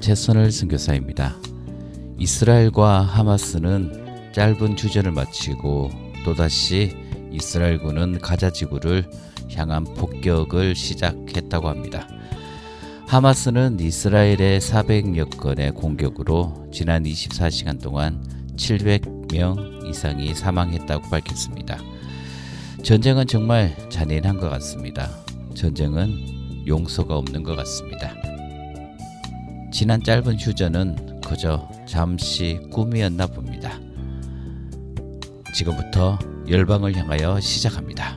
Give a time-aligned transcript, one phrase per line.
[0.00, 1.36] 최선을 선교사입니다.
[2.18, 5.90] 이스라엘과 하마스는 짧은 주전을 마치고
[6.24, 6.96] 또다시
[7.30, 9.08] 이스라엘군은 가자 지구를
[9.54, 12.08] 향한 폭격을 시작했다고 합니다.
[13.08, 18.24] 하마스는 이스라엘의 400여 건의 공격으로 지난 24시간 동안
[18.56, 21.78] 700명 이상이 사망했다고 밝혔습니다.
[22.82, 25.10] 전쟁은 정말 잔인한 것 같습니다.
[25.54, 28.29] 전쟁은 용서가 없는 것 같습니다.
[29.72, 33.78] 지난 짧은 휴전은 그저 잠시 꿈이었나 봅니다.
[35.54, 36.18] 지금부터
[36.48, 38.16] 열방을 향하여 시작합니다.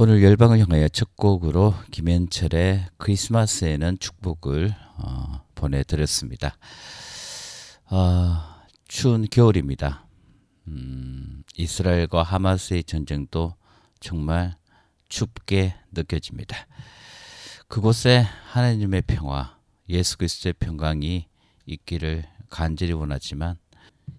[0.00, 6.56] 오늘 열방을 향하여 첫 곡으로 김현철의 크리스마스에는 축복을 어, 보내드렸습니다.
[7.90, 8.36] 어,
[8.86, 10.06] 추운 겨울입니다.
[10.68, 13.56] 음, 이스라엘과 하마스의 전쟁도
[13.98, 14.54] 정말
[15.08, 16.68] 춥게 느껴집니다.
[17.66, 19.58] 그곳에 하나님의 평화,
[19.88, 21.26] 예수 그리스도의 평강이
[21.66, 23.56] 있기를 간절히 원하지만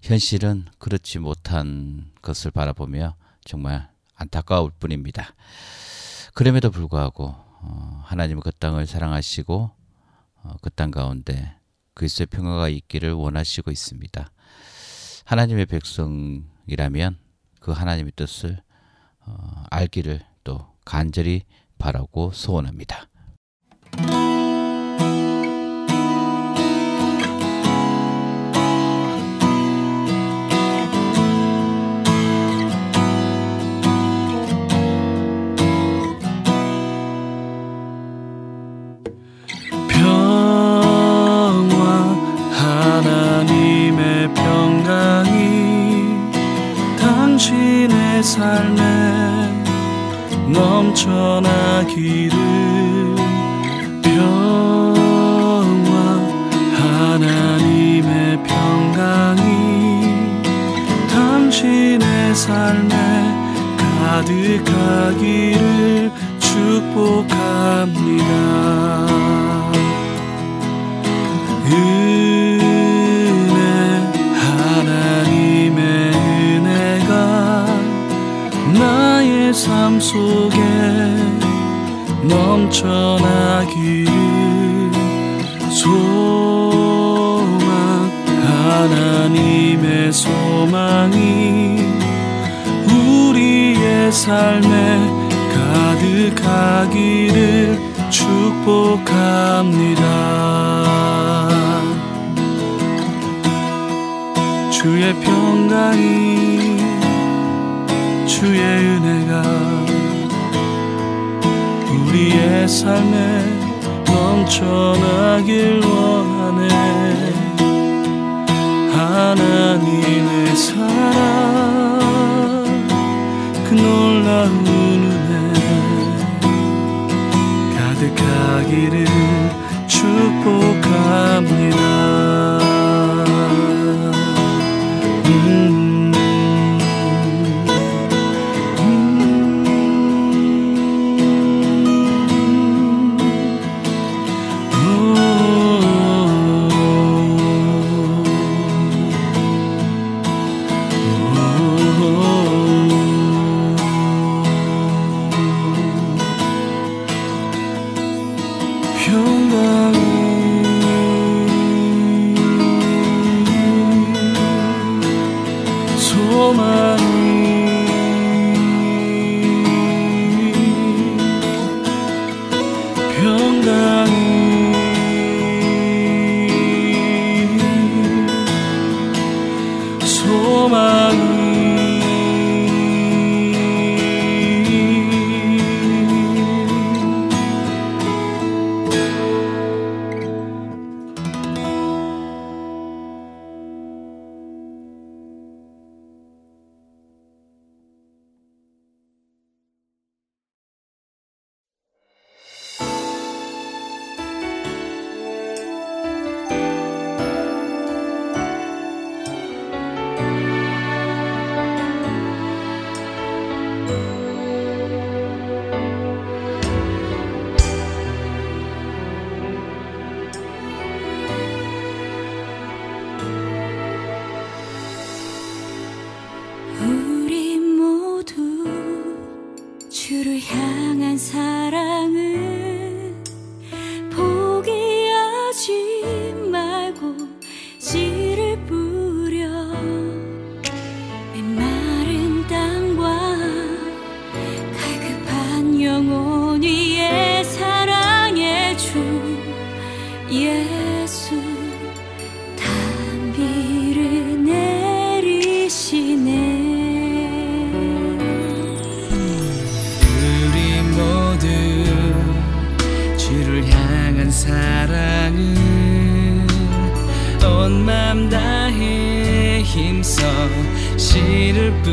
[0.01, 3.15] 현실은 그렇지 못한 것을 바라보며
[3.45, 3.88] 정말
[4.19, 5.33] 안타까울 뿐입니다.
[6.33, 9.71] 그럼에도 불구하고 어, 하나님은 그 땅을 사랑하시고
[10.43, 11.57] 어, 그땅 가운데
[11.93, 14.31] 그리스도의 평화가 있기를 원하시고 있습니다.
[15.25, 17.17] 하나님의 백성이라면
[17.59, 18.61] 그 하나님의 뜻을
[19.25, 21.43] 어, 알기를 또 간절히
[21.77, 23.08] 바라고 소원합니다.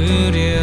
[0.01, 0.56] 그려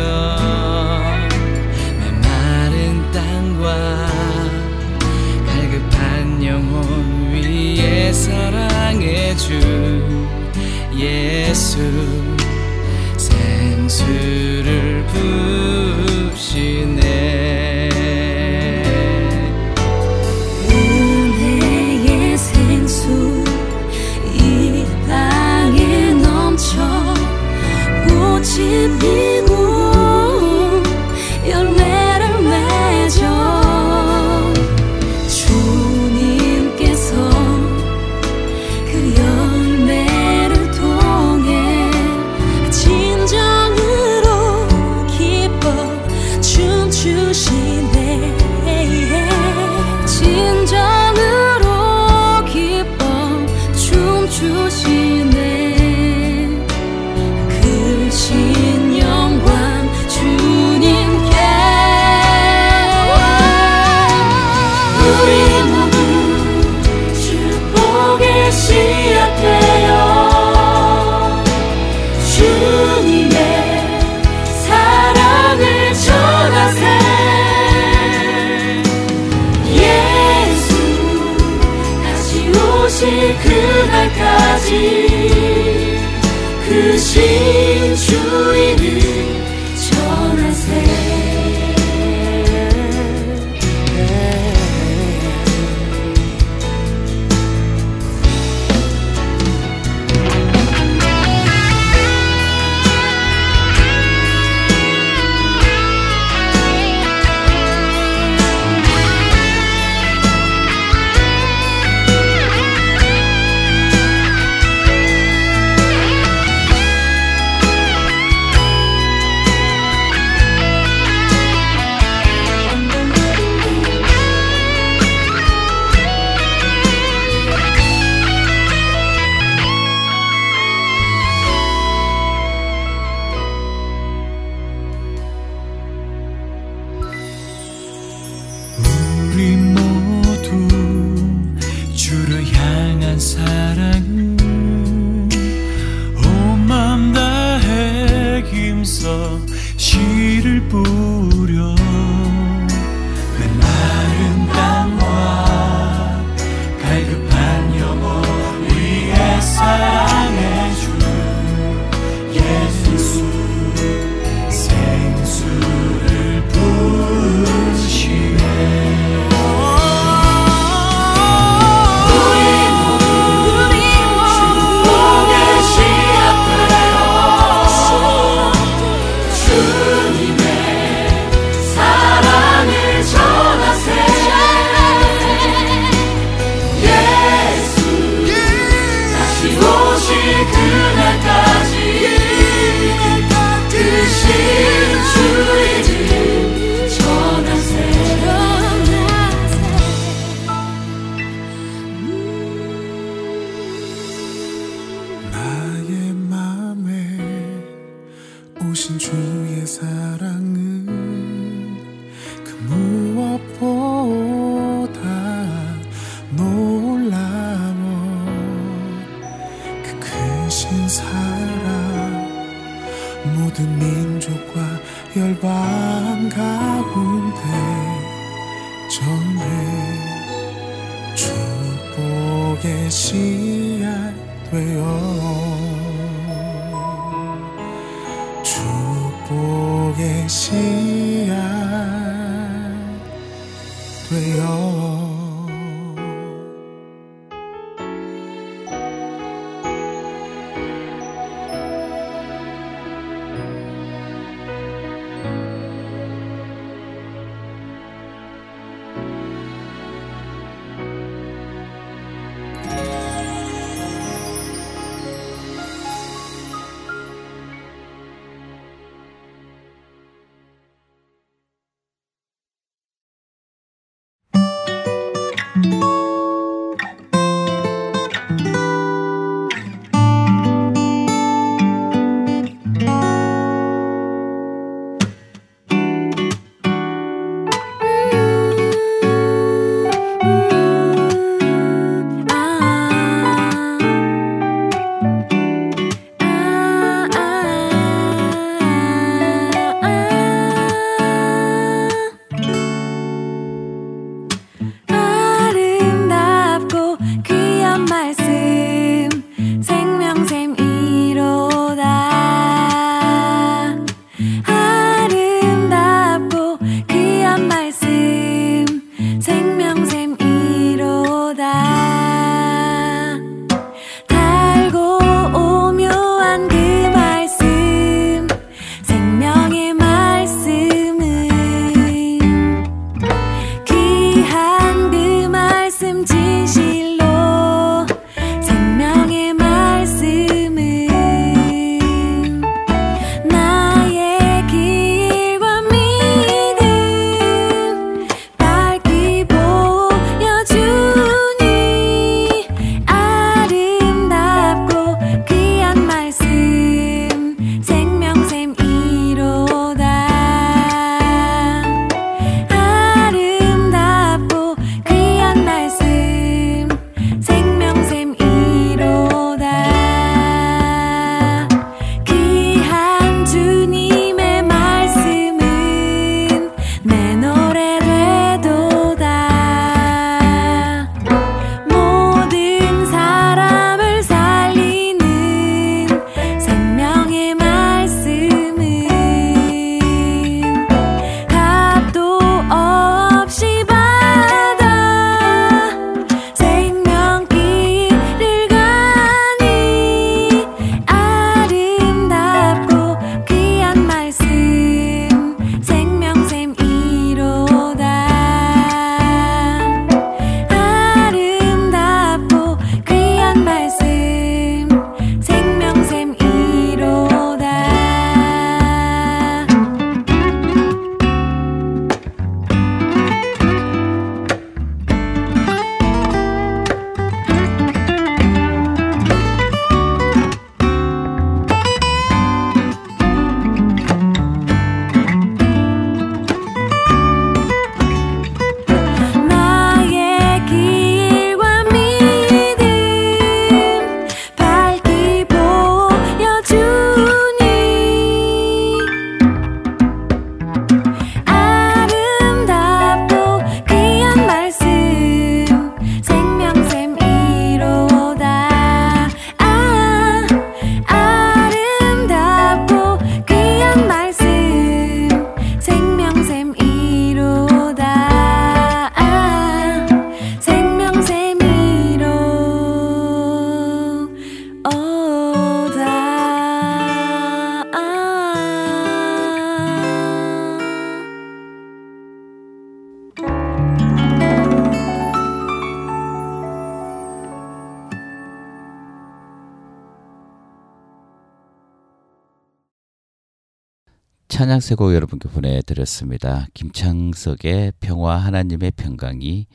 [494.43, 496.47] 찬양 세 곡 여러분께 보내드렸습니다.
[496.53, 499.47] 김창석의 평화 하나님의 평강이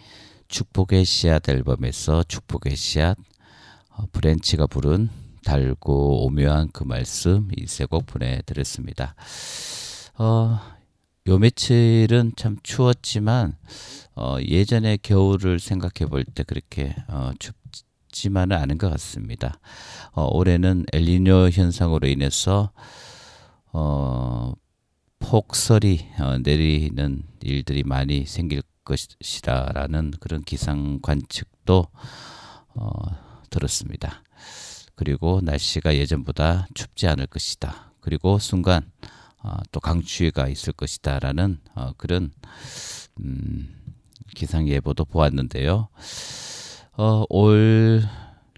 [0.49, 3.19] 축복의 씨앗 앨범에서 축복의 씨앗
[3.91, 5.11] 어, 브랜치가 부른
[5.45, 9.15] 달고 오묘한 그 말씀 이 세 곡 보내드렸습니다.
[10.17, 10.59] 어,
[11.27, 13.59] 요 며칠은 참 추웠지만
[14.17, 17.33] 어, 예전에 겨울을 생각해 볼 때 그렇게 어,
[18.11, 19.61] 춥지만은 않은 것 같습니다.
[20.13, 22.71] 어, 올해는 엘리뇨 현상으로 인해서
[23.71, 24.55] 어,
[25.19, 31.87] 폭설이 어, 내리는 일들이 많이 생길 것이라라는 그런 기상 관측도
[32.75, 32.91] 어,
[33.51, 34.23] 들었습니다.
[34.95, 37.93] 그리고 날씨가 예전보다 춥지 않을 것이다.
[38.01, 38.91] 그리고 순간
[39.43, 42.33] 어, 또 강추위가 있을 것이다라는 어, 그런
[43.21, 43.75] 음,
[44.35, 45.89] 기상 예보도 보았는데요.
[46.97, 48.03] 어, 올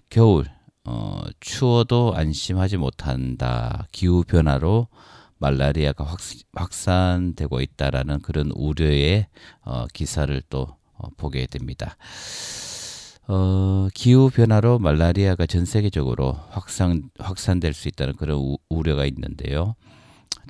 [0.09, 0.45] 겨울
[0.83, 3.87] 어, 추워도 안심하지 못한다.
[3.91, 4.87] 기후 변화로
[5.41, 6.19] 말라리아가 확,
[6.53, 9.27] 확산되고 있다라는 그런 우려의
[9.65, 11.97] 어, 기사를 또 어, 보게 됩니다.
[13.27, 19.75] 어, 기후 변화로 말라리아가 전 세계적으로 확산 확산될 수 있다는 그런 우, 우려가 있는데요.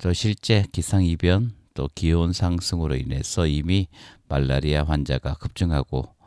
[0.02, 3.88] 또 실제 기상 이변 또 기온 상승으로 인해서 이미
[4.28, 6.21] 말라리아 환자가 급증하고 어,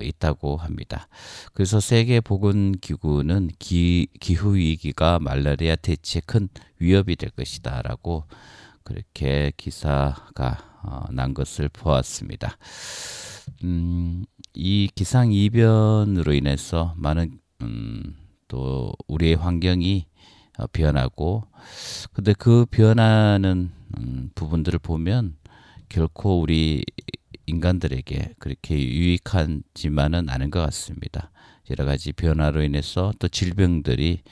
[0.00, 1.08] 있다고 합니다.
[1.52, 8.24] 그래서 세계 보건 기구는 기, 기후 위기가 말라리아 대치에 큰 위협이 될 것이다 라고
[8.82, 12.56] 그렇게 기사가 어, 난 것을 보았습니다.
[13.64, 18.16] 음, 이 기상 이변으로 인해서 많은 음,
[18.48, 20.06] 또 우리의 환경이
[20.58, 21.44] 어, 변하고
[22.12, 25.36] 근데 그 변하는 음, 부분들을 보면
[25.88, 26.84] 결코 우리
[27.46, 31.30] 인간들에게 그렇게 유익하지만은 않은 것 같습니다.
[31.70, 34.22] 여러 가지 변화로 인해서 또 질병들이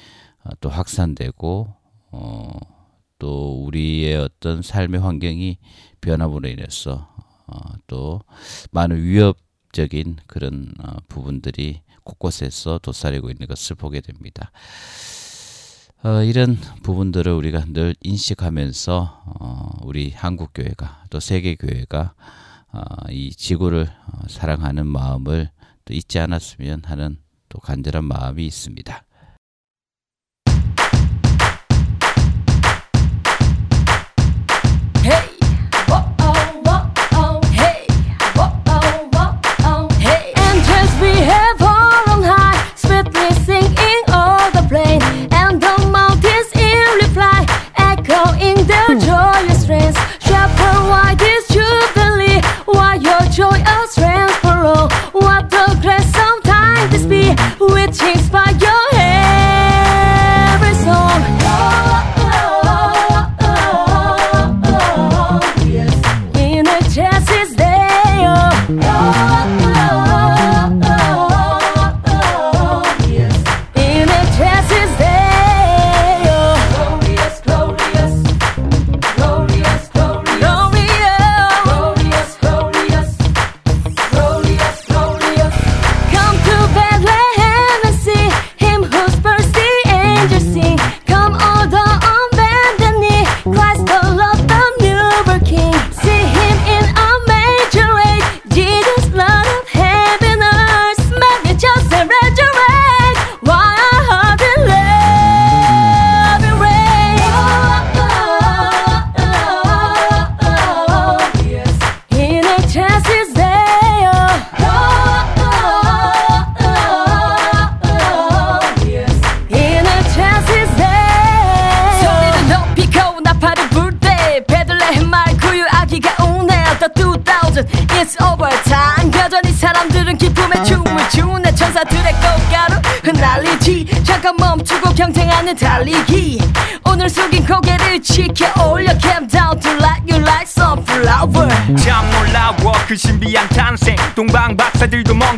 [0.44, 1.74] 어, 또 확산되고
[2.12, 2.58] 어,
[3.18, 5.58] 또 우리의 어떤 삶의 환경이
[6.00, 7.08] 변함으로 인해서
[7.46, 8.20] 어, 또
[8.72, 14.50] 많은 위협적인 그런 어, 부분들이 곳곳에서 도사리고 있는 것을 보게 됩니다.
[16.02, 22.49] 어, 이런 부분들을 우리가 늘 인식하면서 어, 우리 한국 교회가 또 세계 교회가 어,
[23.10, 25.50] 이 지구를 어, 사랑하는 마음을
[25.84, 29.04] 또 잊지 않았으면 하는 또 간절한 마음이 있습니다.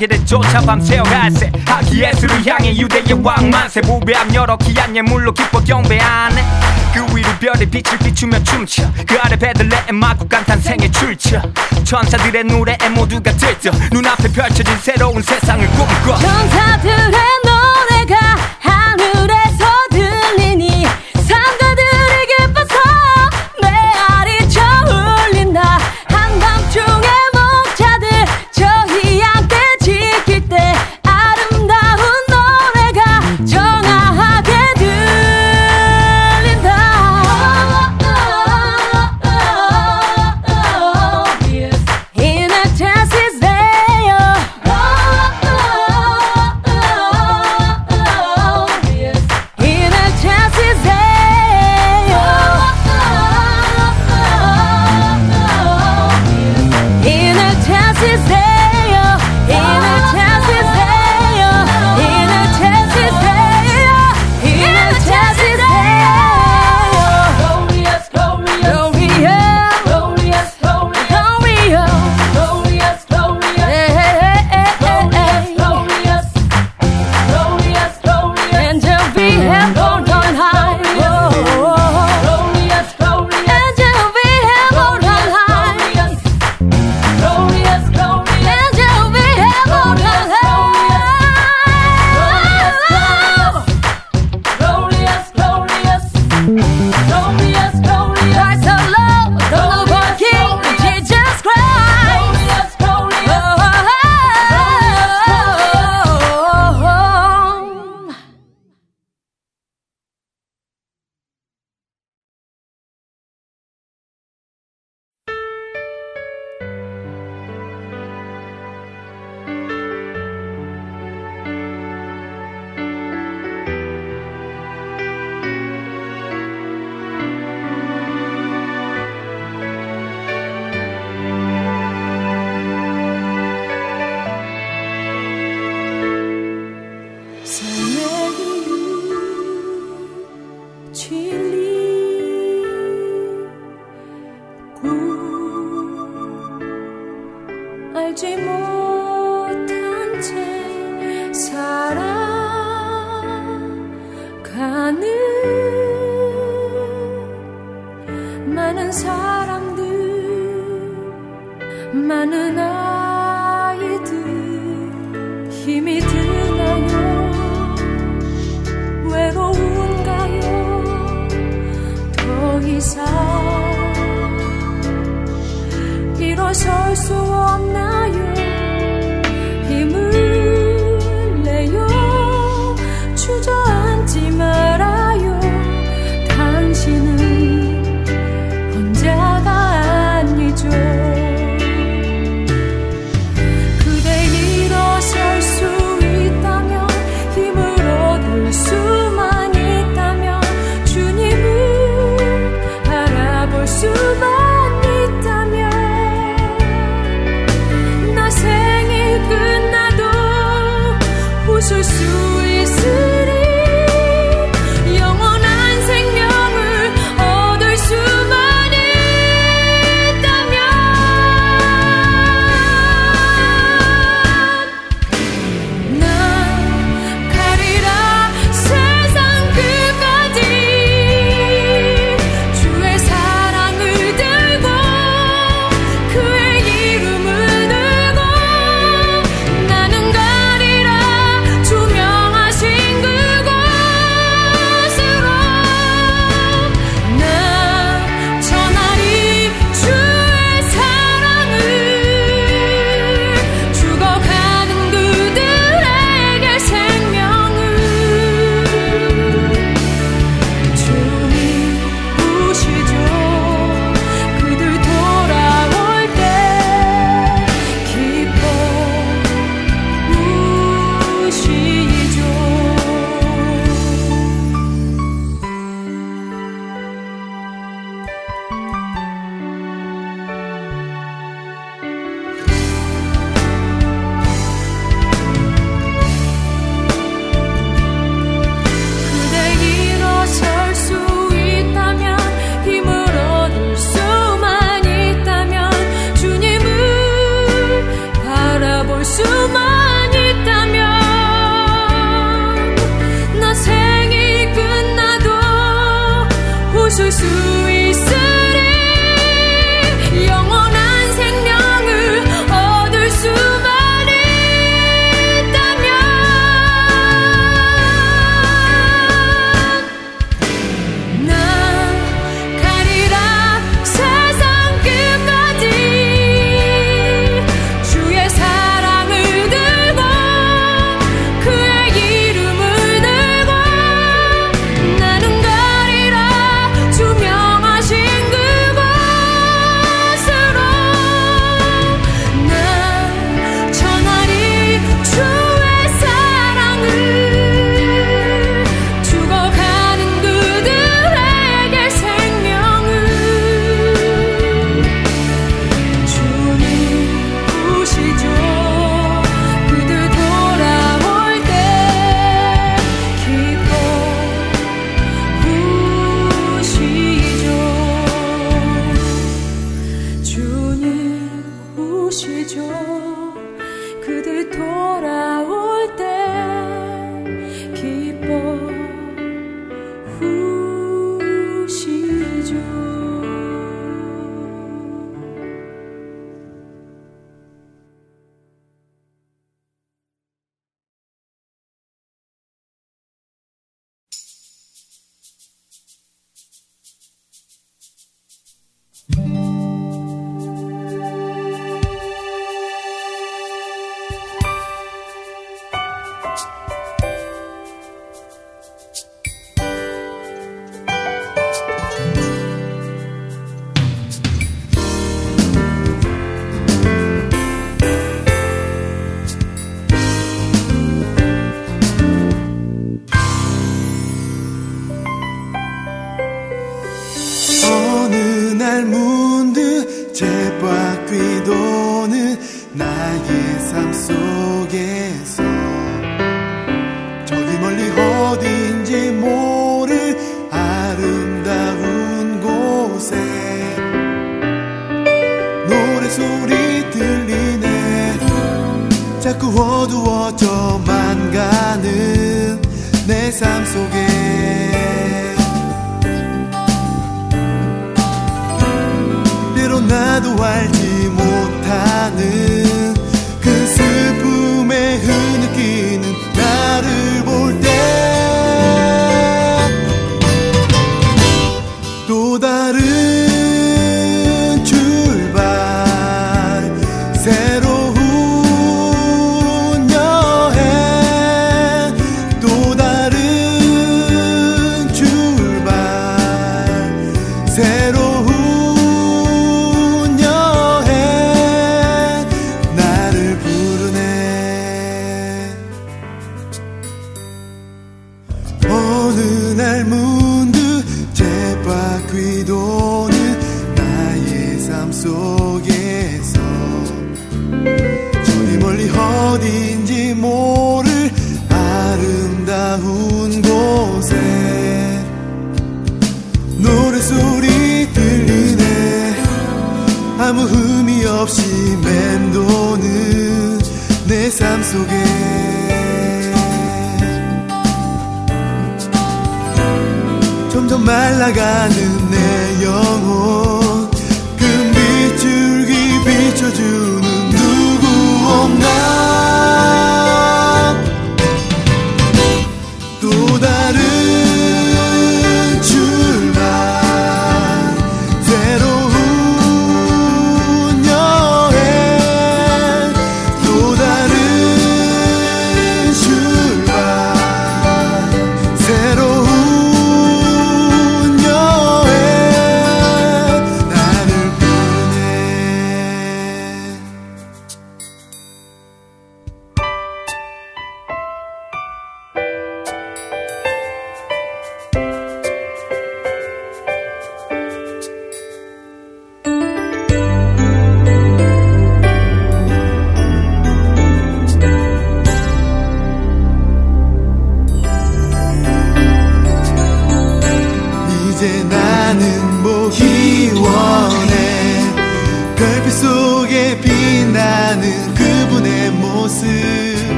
[0.00, 3.82] 길을 쫓아 밤새워 갈새 하기 예술을 향해 유대의 왕만세.
[3.82, 6.42] 무배함 여러 기한 예물로 기뻐 경배하네.
[6.94, 8.90] 그 위로 별의 빛을 비추며 춤춰.
[9.06, 11.42] 그 아래 베들레헴 마구 간 탄생의 출처.
[11.84, 13.70] 천사들의 노래에 모두가 들떠.
[13.92, 16.16] 눈앞에 펼쳐진 새로운 세상을 꿈꿔.
[16.18, 17.29] 천사들의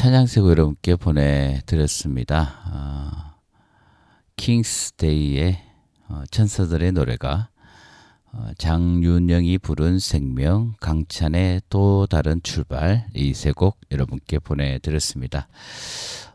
[0.00, 2.54] 찬양색 여러분께 보내드렸습니다.
[2.64, 3.34] 아,
[4.36, 5.58] 킹스데이의
[6.08, 7.50] 어, 천사들의 노래가
[8.32, 15.48] 어, 장윤영이 부른 생명, 강찬의 또 다른 출발 이 세 곡 여러분께 보내드렸습니다.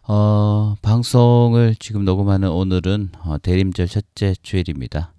[0.04, 5.12] 어, 방송을 지금 녹음하는 오늘은 어, 대림절 첫째 주일입니다.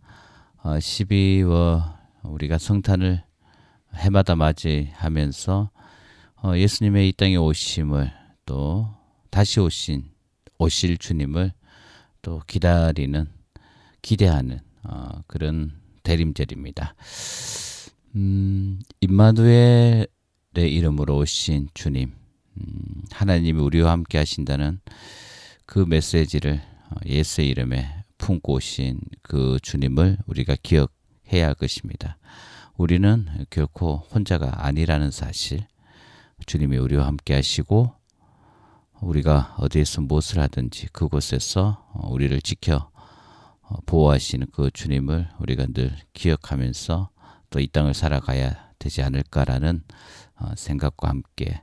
[0.63, 3.25] 어, 12월 우리가 성탄을
[3.97, 5.71] 해마다 맞이하면서
[6.45, 8.13] 어, 예수님의 이 땅에 오심을
[8.47, 8.89] 또
[9.31, 10.05] 다시 오신
[10.59, 11.53] 오실 주님을
[12.23, 13.29] 또 기다리는
[14.01, 15.73] 기대하는 어, 그런
[16.05, 16.95] 대림절입니다.
[18.15, 20.07] 음, 임마누엘의
[20.55, 22.13] 이름으로 오신 주님,
[22.57, 24.81] 음, 하나님이 우리와 함께 하신다는
[25.67, 32.17] 그 메시지를 어, 예수의 이름에 품고 오신 그 주님을 우리가 기억해야 할 것입니다.
[32.77, 35.67] 우리는 결코 혼자가 아니라는 사실,
[36.47, 37.96] 주님이 우리와 함께 하시고
[39.01, 42.91] 우리가 어디에서 무엇을 하든지 그곳에서 어, 우리를 지켜
[43.63, 47.11] 어, 보호하시는 그 주님을 우리가 늘 기억하면서
[47.51, 49.83] 또 이 땅을 살아가야 되지 않을까라는
[50.37, 51.63] 어, 생각과 함께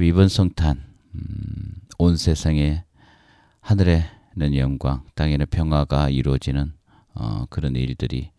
[0.00, 0.84] 이번 성탄
[1.14, 2.84] 음, 온 세상에
[3.60, 6.72] 하늘에는 영광, 땅에는 평화가 이루어지는
[7.48, 8.30] 그런 일들이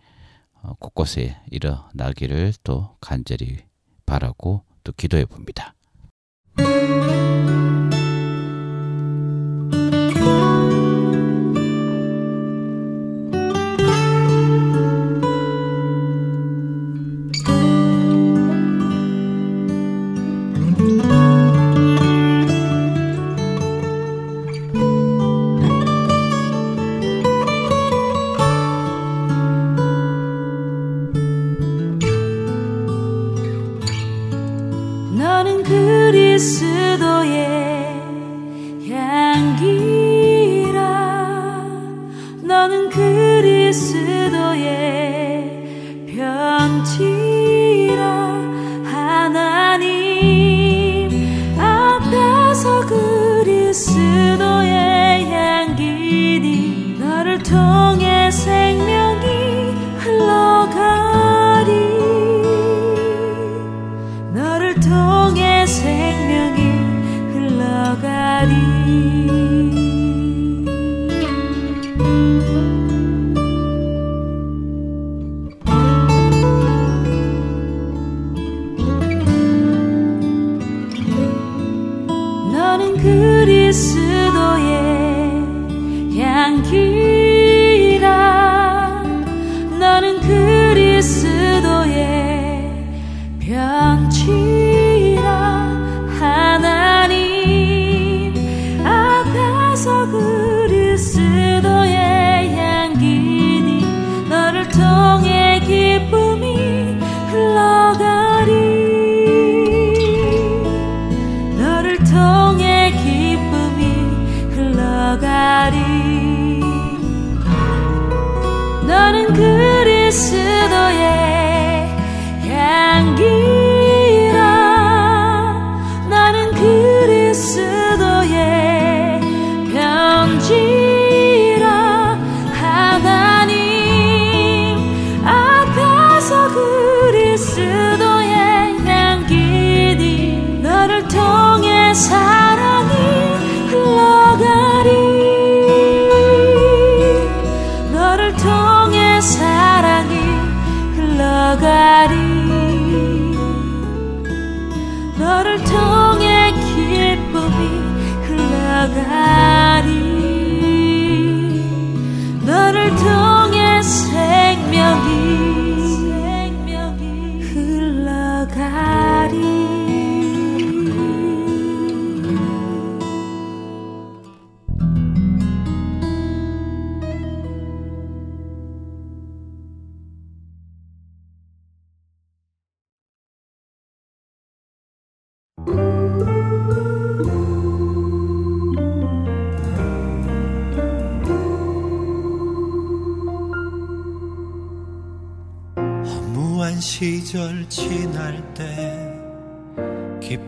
[0.80, 3.58] 곳곳에 일어나기를 또 간절히
[4.06, 5.74] 바라고 또 기도해 봅니다.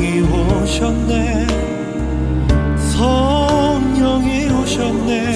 [0.00, 1.46] 이 오셨네.
[2.92, 5.32] 성령이 오셨네.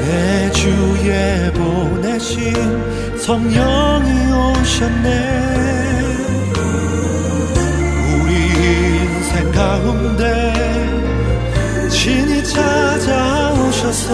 [0.00, 5.08] 내 주에 보내신 성령이 오셨네.
[8.22, 10.22] 우리 인생 가운데
[11.90, 14.08] 친히 찾아오셔서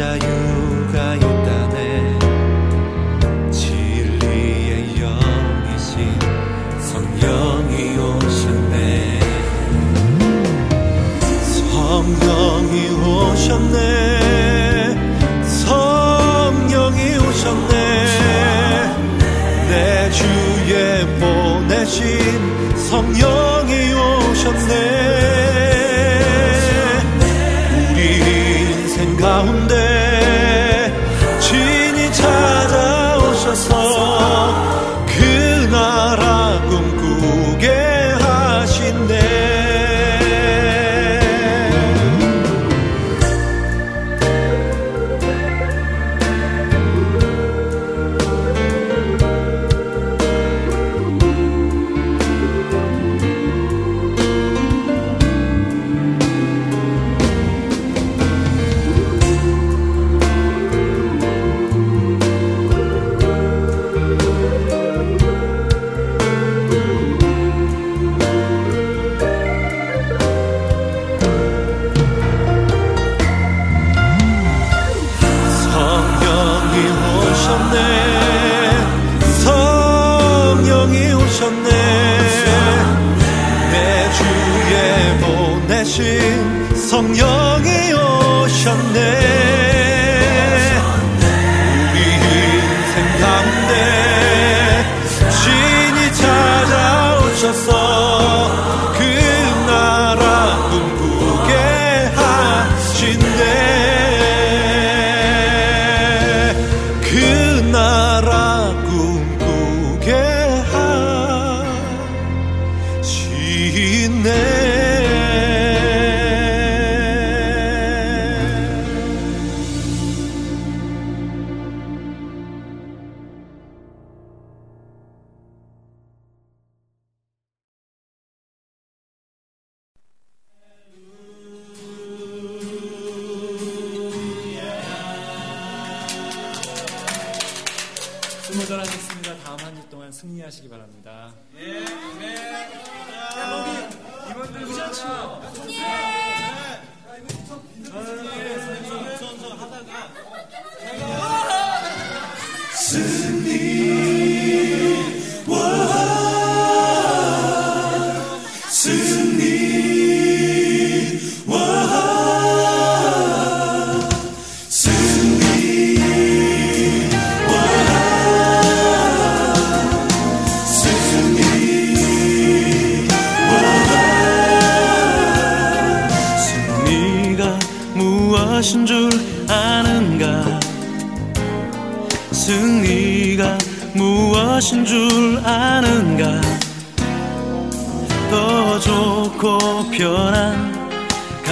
[0.00, 0.29] desire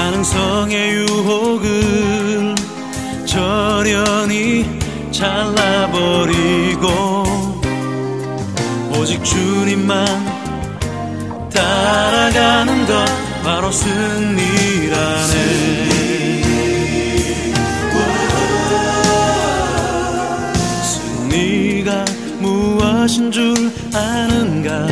[0.08, 2.54] 가능성의 유혹을
[3.26, 4.64] 저련히
[5.12, 6.88] 잘라버리고
[8.96, 10.06] 오직 주님만
[11.52, 13.04] 따라가는 것
[13.42, 15.34] 바로 승리라네.
[20.82, 22.04] 승리가
[22.40, 24.88] 무엇인 줄 아는가?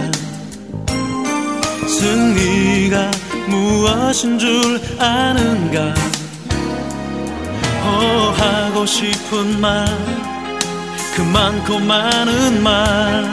[1.88, 2.55] 승리.
[3.86, 5.94] 무엇인 줄 아는가?
[7.84, 9.86] 오, 하고 싶은 말
[11.14, 13.24] 그만큼 많은 말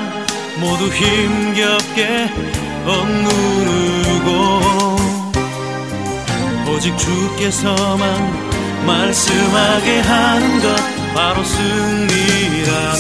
[0.60, 2.30] 모두 힘겹게
[2.86, 4.30] 억누르고
[6.70, 10.76] 오직 주께서만 말씀하게 하는 것
[11.16, 12.94] 바로 승리라네.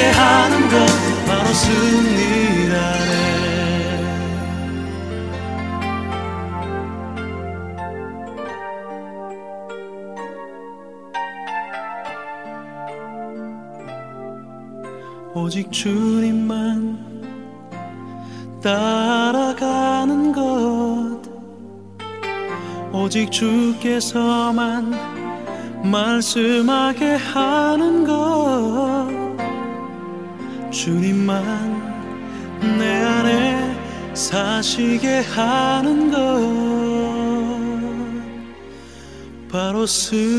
[0.00, 0.76] 사시게 하는 것
[1.26, 2.80] 바로 승리라네.
[15.34, 16.98] 오직 주님만
[18.62, 21.20] 따라가는 것.
[22.92, 24.92] 오직 주께서만
[25.84, 29.09] 말씀하게 하는 것
[30.70, 31.98] 주님만
[32.78, 36.18] 내 안에 사시게 하는 것.
[39.50, 40.30] 바로 승리라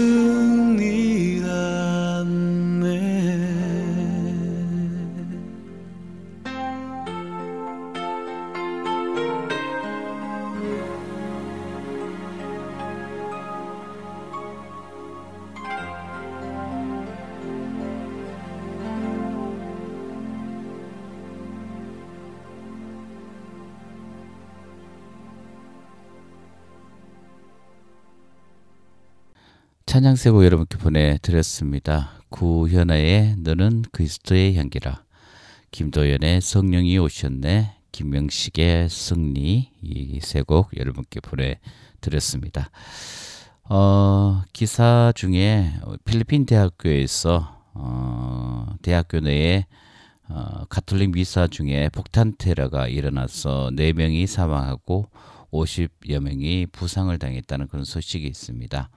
[29.92, 32.12] 찬양세고 여러분께 보내드렸습니다.
[32.30, 35.04] 구현아의 너는 그리스도의 향기라
[35.72, 42.72] 김도연의 성령이 오셨네 김명식의 승리 이 세 곡 여러분께 보내드렸습니다.
[43.66, 45.74] 어, 기사 중에
[46.06, 49.66] 필리핀 대학교에서 어, 대학교 내에
[50.30, 55.10] 어, 가톨릭 미사 중에 폭탄 테러가 일어나서 4명이 사망하고
[55.52, 58.90] 50여 명이 부상을 당했다는 그런 소식이 있습니다.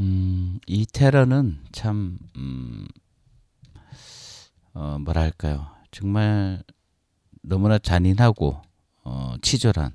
[0.00, 2.86] 음, 이 테러는 참, 음,
[4.72, 5.66] 어, 뭐랄까요.
[5.90, 6.62] 정말
[7.42, 8.62] 너무나 잔인하고,
[9.04, 9.92] 어, 치졸한,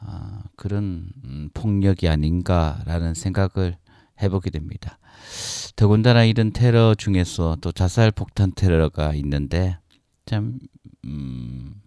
[0.00, 3.78] 아, 그런 음, 폭력이 아닌가라는 생각을
[4.20, 4.98] 해보게 됩니다.
[5.76, 9.78] 더군다나 이런 테러 중에서 또 자살 폭탄 테러가 있는데,
[10.26, 10.58] 참,
[11.06, 11.80] 음,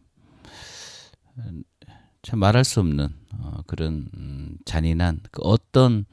[2.23, 6.05] 참 말할 수 없는 어, 그런 음, 잔인한 그 어떤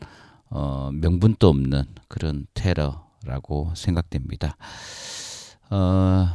[0.54, 4.56] 어, 명분도 없는 그런 테러라고 생각됩니다.
[5.70, 6.28] 어,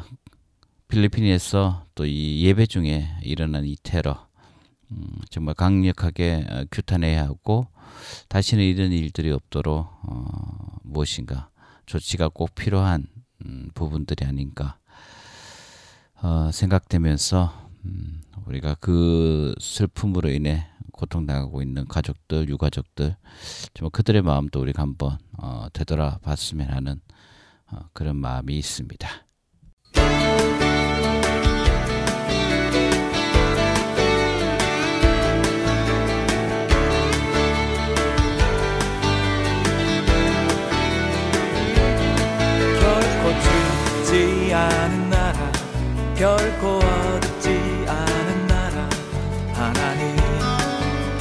[0.87, 4.27] 필리핀에서 또 이 예배 중에 일어난 이 테러
[4.91, 7.67] 음, 정말 강력하게 어, 규탄해야 하고
[8.27, 10.25] 다시는 이런 일들이 없도록 어,
[10.83, 11.49] 무엇인가
[11.85, 13.05] 조치가 꼭 필요한
[13.45, 14.79] 음, 부분들이 아닌가
[16.21, 20.65] 어, 생각되면서 음, 우리가 그 슬픔으로 인해
[20.97, 23.15] 고통당하고 있는 가족들, 유가족들,
[23.73, 26.99] 정말 그들의 마음도 우리가 한번 어, 되돌아 봤으면 하는
[27.71, 29.07] 어, 그런 마음이 있습니다.
[42.79, 43.31] 결코
[44.03, 45.51] 죽지 않은 나라
[46.15, 47.26] 결코 어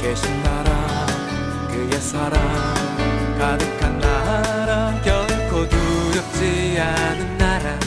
[0.07, 1.05] 계신 나라
[1.69, 2.39] 그의 사랑
[3.37, 7.77] 가득한 나라 결코 두렵지 않은 나라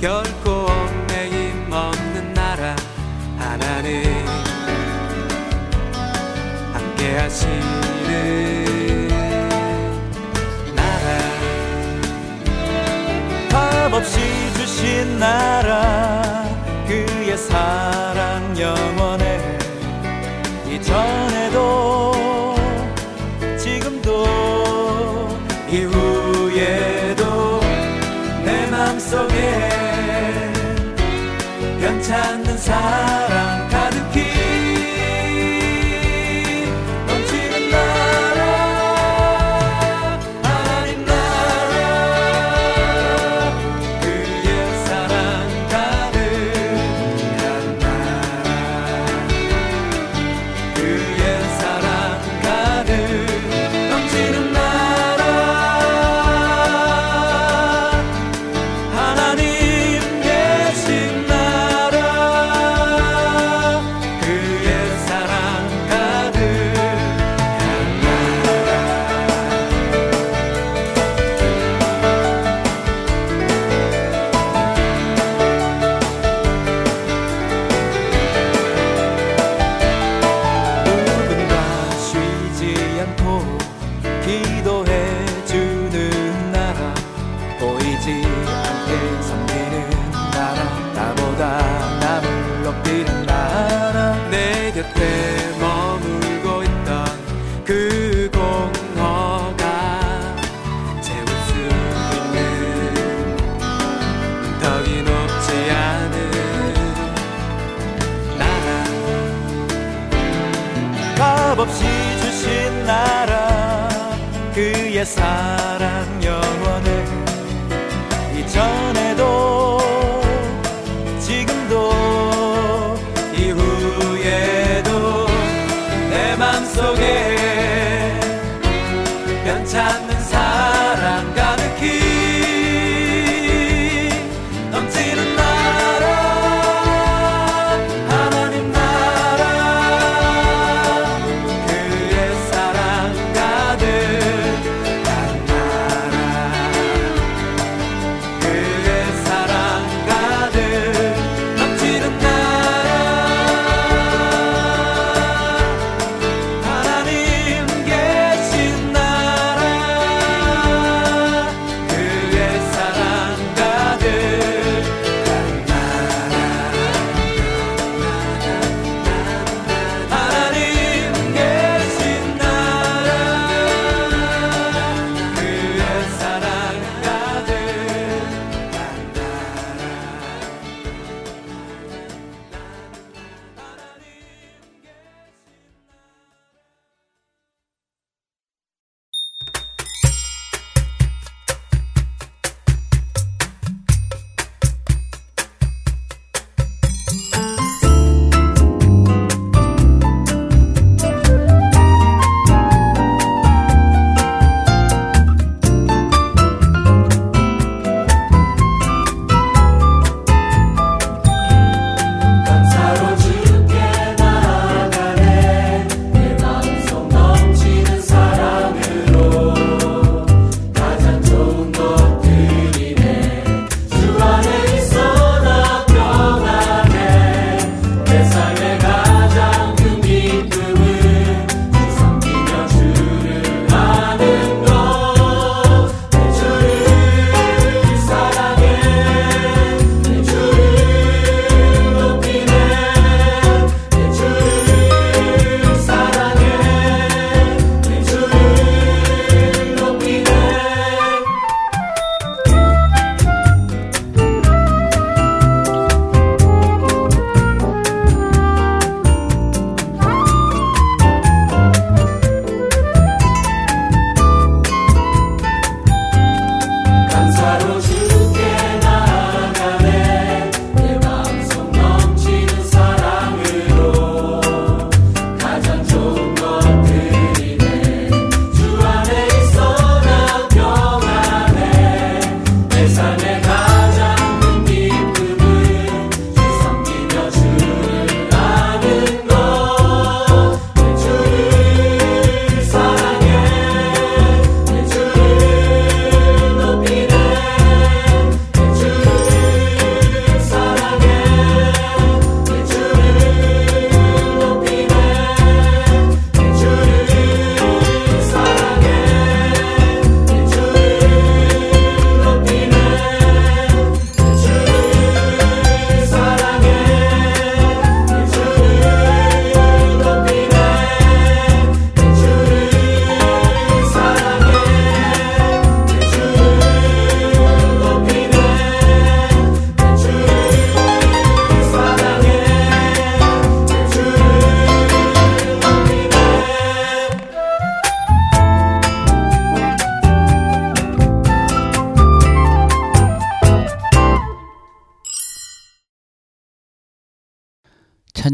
[0.00, 2.76] 결코 얽매임 없는 나라
[3.36, 4.04] 하나님.
[6.72, 9.08] 함께 하시는
[10.76, 11.18] 나라.
[13.50, 14.20] 값없이
[14.54, 16.44] 주신 나라
[16.86, 18.05] 그의 사랑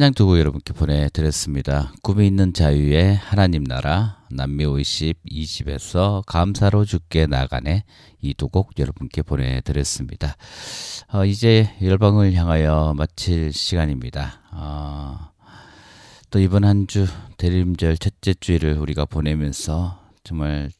[0.03, 1.93] 찬양 두곡 여러분께 보내드렸습니다.
[2.03, 7.85] 꿈이 있는 자유의 하나님 나라 남미 50 2집에서 감사로 죽게 나가네
[8.21, 10.35] 이 두 곡 여러분께 보내드렸습니다.
[11.13, 14.41] 어, 이제 열방을 향하여 마칠 시간입니다.
[14.51, 15.31] 어,
[16.33, 20.73] 또 이번 한 주 대림절 첫째 주일을 우리가 보내면서 정말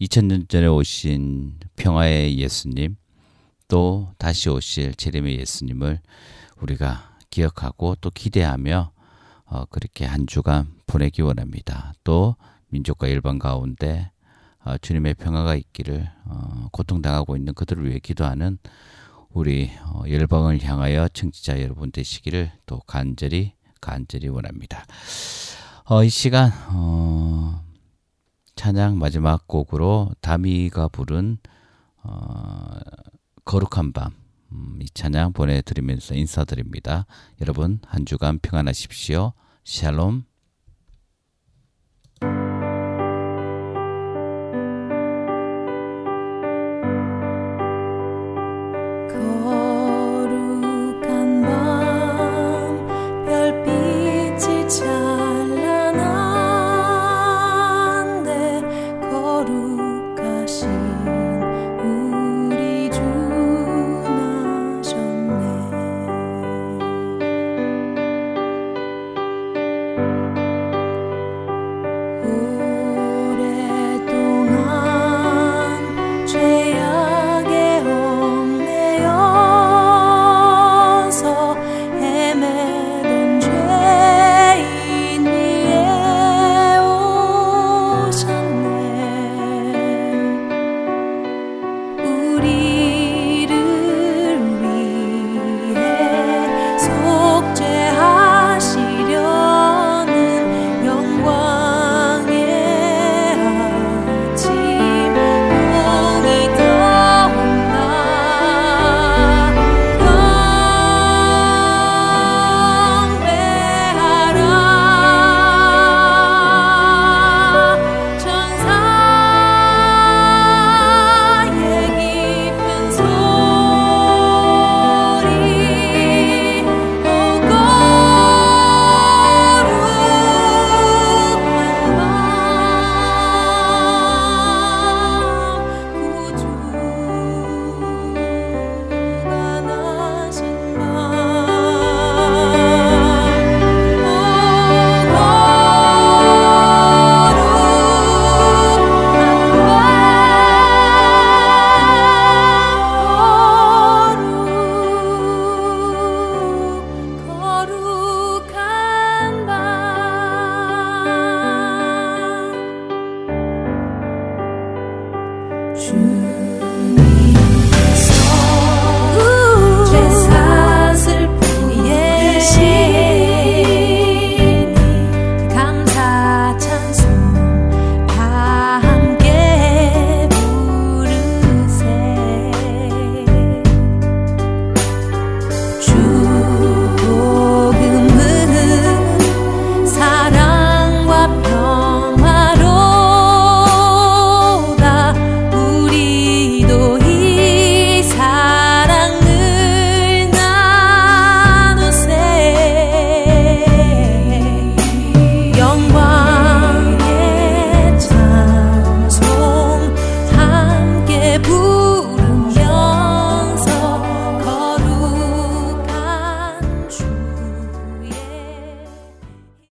[0.00, 2.96] 2000년 전에 오신 평화의 예수님
[3.68, 6.00] 또 다시 오실 재림의 예수님을
[6.62, 8.92] 우리가 기억하고 또 기대하며
[9.46, 11.92] 어, 그렇게 한 주간 보내기 원합니다.
[12.04, 12.36] 또
[12.68, 14.12] 민족과 일반 가운데
[14.64, 18.58] 어, 주님의 평화가 있기를 어, 고통당하고 있는 그들을 위해 기도하는
[19.30, 24.84] 우리 어, 열방을 향하여 청취자 여러분 되시기를 또 간절히 간절히 원합니다.
[25.86, 27.64] 어, 이 시간 어,
[28.54, 31.38] 찬양 마지막 곡으로 다미가 부른
[32.04, 32.78] 어,
[33.44, 34.23] 거룩한 밤.
[34.54, 37.06] 음, 이 찬양 보내드리면서 인사드립니다.
[37.40, 39.32] 여러분 한 주간 평안하십시오.
[39.64, 40.24] 샬롬.